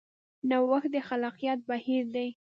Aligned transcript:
نوښت 0.49 0.89
د 0.93 0.95
خلاقیت 1.07 1.59
بهیر 1.69 2.05
دی. 2.15 2.29